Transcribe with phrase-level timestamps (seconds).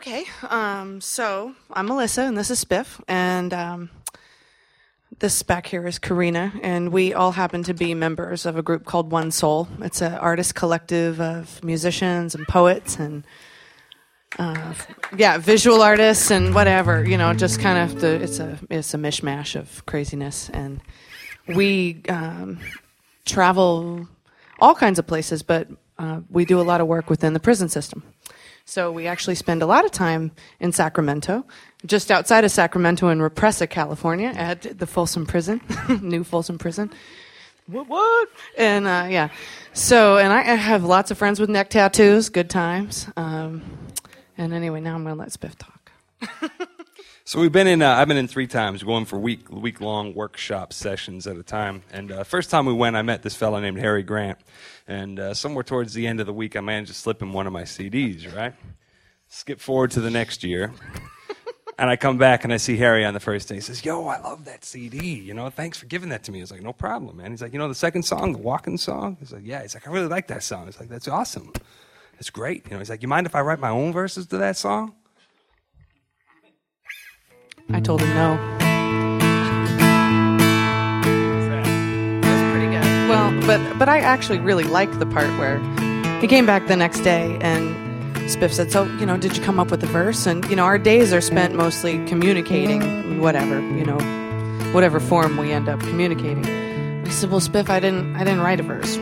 [0.00, 3.90] Okay, um, so I'm Melissa, and this is Spiff, and um,
[5.18, 8.86] this back here is Karina, and we all happen to be members of a group
[8.86, 9.68] called One Soul.
[9.82, 13.24] It's an artist collective of musicians and poets and
[14.38, 14.72] uh,
[15.18, 17.06] yeah, visual artists and whatever.
[17.06, 20.80] You know, just kind of the it's a it's a mishmash of craziness, and
[21.46, 22.58] we um,
[23.26, 24.08] travel
[24.60, 27.68] all kinds of places, but uh, we do a lot of work within the prison
[27.68, 28.02] system.
[28.70, 30.30] So we actually spend a lot of time
[30.60, 31.44] in Sacramento,
[31.84, 35.60] just outside of Sacramento in Represa, California, at the Folsom Prison,
[36.00, 36.88] new Folsom Prison.
[37.66, 37.88] What?
[37.88, 38.28] What?
[38.56, 39.30] And uh, yeah,
[39.72, 42.28] so and I, I have lots of friends with neck tattoos.
[42.28, 43.08] Good times.
[43.16, 43.62] Um,
[44.38, 46.70] and anyway, now I'm going to let Spiff talk.
[47.30, 47.80] So we've been in.
[47.80, 51.44] Uh, I've been in three times, going for week week long workshop sessions at a
[51.44, 51.84] time.
[51.92, 54.38] And uh, first time we went, I met this fellow named Harry Grant.
[54.88, 57.46] And uh, somewhere towards the end of the week, I managed to slip him one
[57.46, 58.34] of my CDs.
[58.34, 58.52] Right.
[59.28, 60.72] Skip forward to the next year,
[61.78, 63.54] and I come back and I see Harry on the first day.
[63.54, 65.14] He says, "Yo, I love that CD.
[65.14, 67.42] You know, thanks for giving that to me." I was like, "No problem, man." He's
[67.42, 69.92] like, "You know, the second song, the walking song." He's like, "Yeah." He's like, "I
[69.92, 71.52] really like that song." He's like, "That's awesome.
[72.14, 74.38] That's great." You know, he's like, "You mind if I write my own verses to
[74.38, 74.96] that song?"
[77.72, 78.36] I told him no.
[82.20, 83.08] That's pretty good.
[83.08, 85.58] Well, but but I actually really liked the part where
[86.20, 87.74] he came back the next day and
[88.28, 90.64] Spiff said, "So, you know, did you come up with a verse?" And you know,
[90.64, 93.98] our days are spent mostly communicating, whatever, you know,
[94.72, 96.46] whatever form we end up communicating.
[96.46, 98.96] I said, "Well, Spiff, I didn't, I didn't write a verse.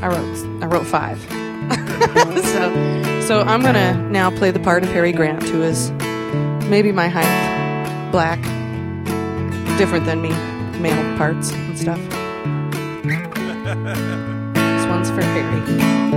[0.00, 1.18] I wrote, I wrote five.
[2.44, 5.90] so, so I'm gonna now play the part of Harry Grant, who is
[6.70, 7.24] maybe my height,
[8.10, 8.40] black,
[9.78, 10.30] different than me,
[10.78, 12.00] male parts and stuff.
[14.54, 16.08] this one's for Harry.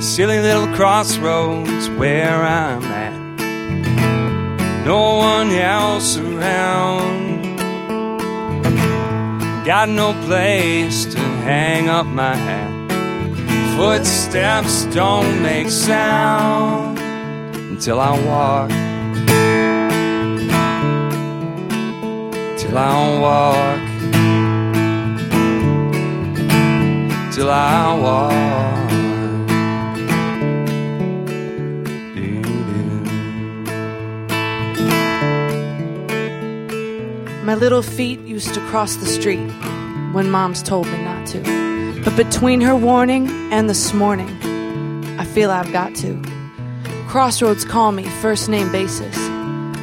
[0.00, 3.12] Silly little crossroads where I'm at.
[4.84, 7.56] No one else around.
[9.64, 12.71] Got no place to hang up my hat.
[13.76, 18.70] Footsteps don't make sound until I walk.
[22.58, 23.80] Till I walk.
[27.32, 28.52] Till I walk.
[37.42, 39.50] My little feet used to cross the street
[40.12, 41.71] when moms told me not to.
[42.04, 44.28] But between her warning and this morning,
[45.20, 46.20] I feel I've got to.
[47.06, 49.16] Crossroads call me first name basis.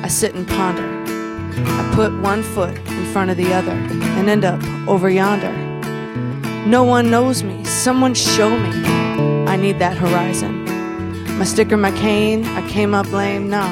[0.04, 0.86] I sit and ponder.
[1.66, 5.54] I put one foot in front of the other and end up over yonder.
[6.68, 7.64] No one knows me.
[7.64, 8.70] Someone show me.
[9.48, 10.66] I need that horizon.
[11.38, 13.50] My sticker, my cane, I came up lame.
[13.50, 13.64] No,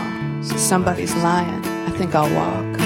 [0.41, 1.66] somebody's lying.
[1.66, 2.77] I think I'll walk.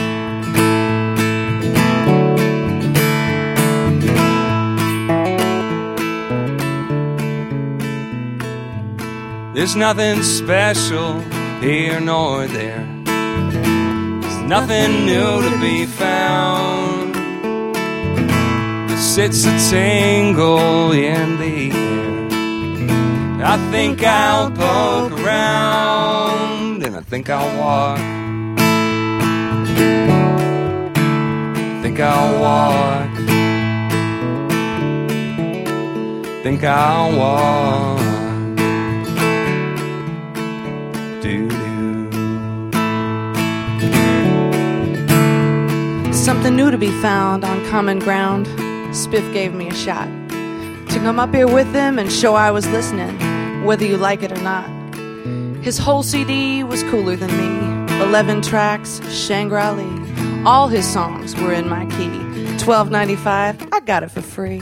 [9.53, 11.19] There's nothing special
[11.59, 12.87] here nor there.
[13.03, 17.15] There's nothing new to be found.
[18.89, 23.45] There sits a tingle in the air.
[23.45, 27.99] I think I'll poke around and I think I'll walk.
[31.83, 33.17] Think I'll walk.
[36.41, 38.00] Think I'll walk.
[46.21, 48.45] Something new to be found on common ground.
[48.93, 52.67] Spiff gave me a shot to come up here with him and show I was
[52.67, 54.69] listening, whether you like it or not.
[55.63, 58.03] His whole CD was cooler than me.
[58.03, 60.45] 11 tracks, Shangri-La.
[60.45, 62.11] All his songs were in my key.
[62.63, 64.59] 12.95, I got it for free.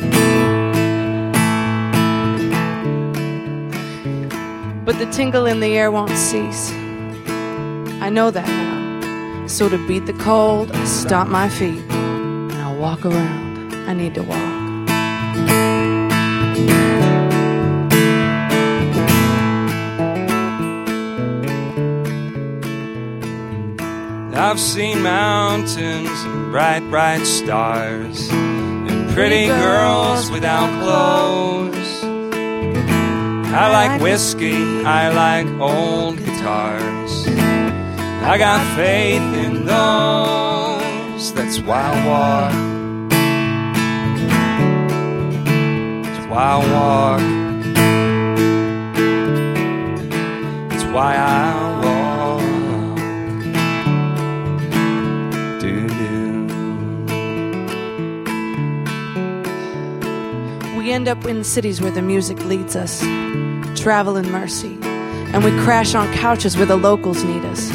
[4.86, 6.72] But the tingle in the air won't cease.
[8.02, 8.69] I know that now.
[9.50, 13.74] So to beat the cold, I stomp my feet and I walk around.
[13.90, 14.60] I need to walk.
[24.38, 32.04] I've seen mountains and bright, bright stars and pretty girls without clothes.
[33.52, 36.99] I like whiskey, I like old guitars.
[38.22, 42.54] I got faith in those, that's why I walk.
[46.06, 47.22] It's why I walk.
[50.74, 51.90] It's why I walk.
[60.78, 63.02] We end up in cities where the music leads us,
[63.80, 67.72] travel in mercy, and we crash on couches where the locals need us,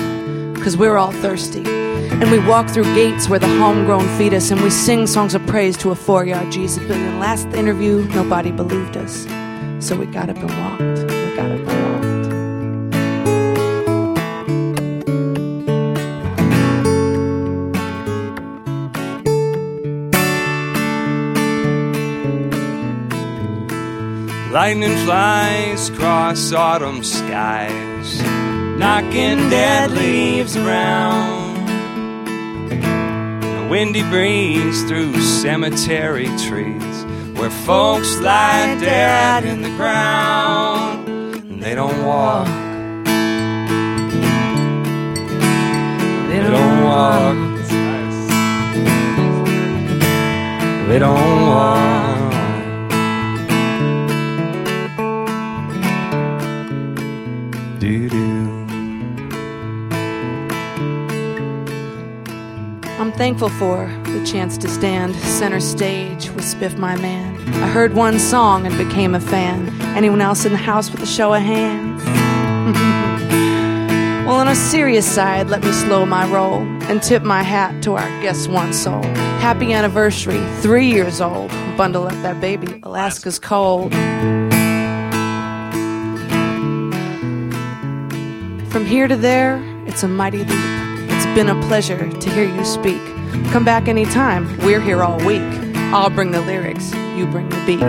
[0.64, 1.62] cause we're all thirsty.
[1.66, 5.46] And we walk through gates where the homegrown feed us, and we sing songs of
[5.46, 6.82] praise to a four yard Jesus.
[6.82, 9.26] But in the last interview, nobody believed us.
[9.86, 11.12] So we got up and walked.
[11.12, 12.04] We got up and walked.
[24.50, 28.22] Lightning flies across autumn skies,
[28.78, 31.68] knocking dead leaves around.
[33.44, 37.04] A windy breeze through cemetery trees,
[37.38, 41.08] where folks lie dead in the ground.
[41.08, 42.46] And they don't walk.
[46.28, 47.36] They don't walk.
[50.88, 52.32] They don't walk.
[57.78, 58.63] Doo-doo.
[58.63, 58.63] I'm
[63.16, 67.36] thankful for the chance to stand center stage with Spiff My Man.
[67.62, 69.68] I heard one song and became a fan.
[69.96, 72.02] Anyone else in the house with a show of hands?
[74.26, 77.94] well, on a serious side, let me slow my roll and tip my hat to
[77.94, 79.02] our guest one soul.
[79.38, 81.50] Happy anniversary, three years old.
[81.76, 83.92] Bundle up that baby, Alaska's cold.
[88.72, 90.83] From here to there, it's a mighty leap.
[91.34, 93.02] Been a pleasure to hear you speak.
[93.50, 94.56] Come back anytime.
[94.58, 95.42] We're here all week.
[95.92, 97.80] I'll bring the lyrics, you bring the beat.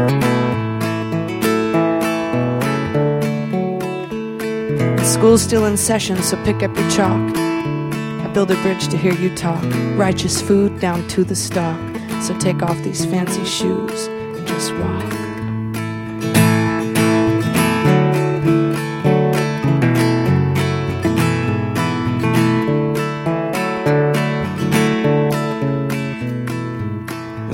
[5.06, 7.38] School's still in session, so pick up your chalk.
[7.38, 9.64] I build a bridge to hear you talk.
[9.96, 11.80] Righteous food down to the stalk.
[12.24, 15.25] So take off these fancy shoes and just walk.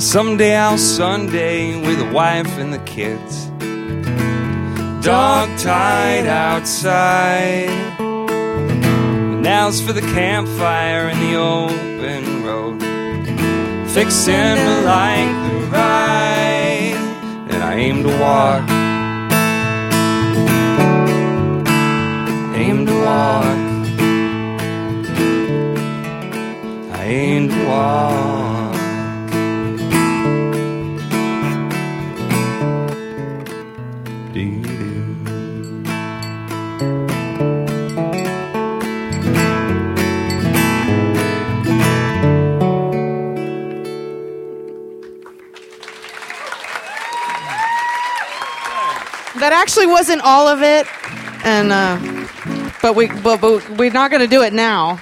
[0.01, 3.45] Someday I'll Sunday with the wife and the kids.
[5.05, 7.69] Dog tied outside.
[9.41, 12.81] Now's for the campfire in the open road.
[13.91, 16.97] Fixing to like the ride.
[17.51, 18.69] And I aim to walk.
[22.57, 23.45] Aim to walk.
[26.91, 28.60] I aim to walk.
[49.41, 50.85] That actually wasn't all of it,
[51.43, 51.97] and uh,
[52.79, 55.01] but we but, but we're not going to do it now.